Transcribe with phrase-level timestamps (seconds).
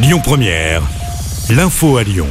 [0.00, 0.82] Lyon Première,
[1.50, 2.28] l'info à Lyon.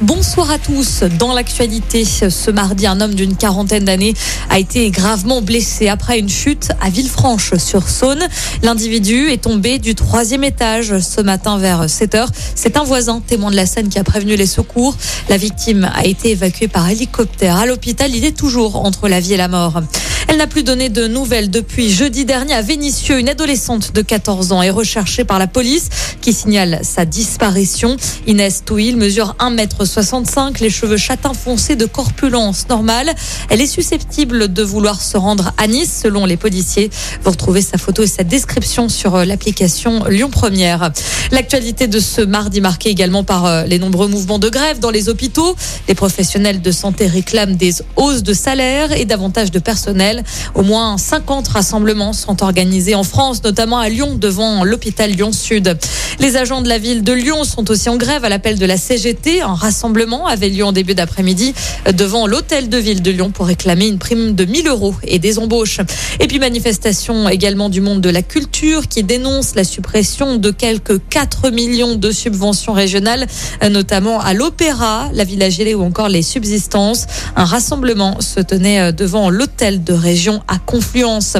[0.00, 1.02] Bonsoir à tous.
[1.18, 4.14] Dans l'actualité, ce mardi, un homme d'une quarantaine d'années
[4.48, 8.26] a été gravement blessé après une chute à Villefranche-sur-Saône.
[8.62, 12.30] L'individu est tombé du troisième étage ce matin vers 7 heures.
[12.54, 14.96] C'est un voisin, témoin de la scène, qui a prévenu les secours.
[15.28, 18.14] La victime a été évacuée par hélicoptère à l'hôpital.
[18.14, 19.82] Il est toujours entre la vie et la mort.
[20.28, 23.18] Elle n'a plus donné de nouvelles depuis jeudi dernier à Vénissieux.
[23.18, 25.88] Une adolescente de 14 ans est recherchée par la police
[26.20, 27.96] qui signale sa disparition.
[28.26, 33.12] Inès Touil mesure 1m65, les cheveux châtains foncés de corpulence normale.
[33.48, 36.90] Elle est susceptible de vouloir se rendre à Nice selon les policiers.
[37.22, 40.92] Vous retrouvez sa photo et sa description sur euh, l'application Lyon Première.
[41.30, 45.08] L'actualité de ce mardi marquée également par euh, les nombreux mouvements de grève dans les
[45.08, 45.56] hôpitaux.
[45.88, 50.11] Les professionnels de santé réclament des hausses de salaire et davantage de personnel.
[50.54, 55.78] Au moins 50 rassemblements sont organisés en France, notamment à Lyon, devant l'hôpital Lyon-Sud.
[56.20, 58.76] Les agents de la ville de Lyon sont aussi en grève à l'appel de la
[58.76, 59.42] CGT.
[59.42, 61.54] Un rassemblement avait lieu en début d'après-midi
[61.92, 65.38] devant l'hôtel de ville de Lyon pour réclamer une prime de 1000 euros et des
[65.38, 65.80] embauches.
[66.20, 71.00] Et puis manifestation également du monde de la culture qui dénonce la suppression de quelques
[71.08, 73.26] 4 millions de subventions régionales,
[73.70, 77.06] notamment à l'Opéra, la Villa Gélée ou encore les subsistances.
[77.36, 81.36] Un rassemblement se tenait devant l'hôtel de région à Confluence.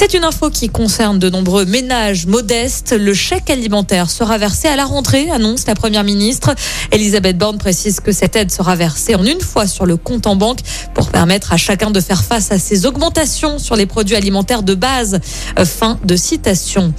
[0.00, 2.96] C'est une info qui concerne de nombreux ménages modestes.
[2.98, 6.54] Le chèque alimentaire sera versé à la rentrée, annonce la première ministre.
[6.90, 10.36] Elisabeth Borne précise que cette aide sera versée en une fois sur le compte en
[10.36, 10.60] banque
[10.94, 14.74] pour permettre à chacun de faire face à ces augmentations sur les produits alimentaires de
[14.74, 15.20] base.
[15.66, 16.94] Fin de citation.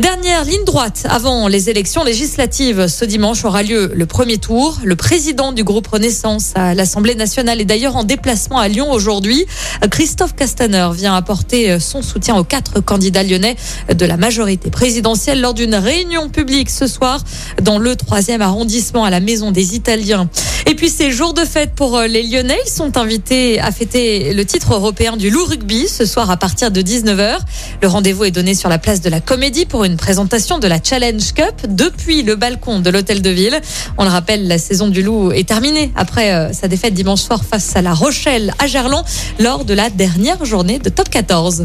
[0.00, 2.86] Dernière ligne droite avant les élections législatives.
[2.86, 4.78] Ce dimanche aura lieu le premier tour.
[4.84, 9.44] Le président du groupe Renaissance à l'Assemblée nationale est d'ailleurs en déplacement à Lyon aujourd'hui.
[9.90, 13.56] Christophe Castaner vient apporter son soutien quatre candidats lyonnais
[13.92, 17.20] de la majorité présidentielle lors d'une réunion publique ce soir
[17.62, 20.28] dans le troisième arrondissement à la Maison des Italiens.
[20.66, 24.44] Et puis ces jours de fête pour les Lyonnais, ils sont invités à fêter le
[24.44, 27.38] titre européen du loup rugby ce soir à partir de 19h.
[27.82, 30.78] Le rendez-vous est donné sur la place de la Comédie pour une présentation de la
[30.82, 33.60] Challenge Cup depuis le balcon de l'hôtel de ville.
[33.98, 37.76] On le rappelle, la saison du loup est terminée après sa défaite dimanche soir face
[37.76, 39.04] à la Rochelle à Gerland
[39.38, 41.64] lors de la dernière journée de top 14.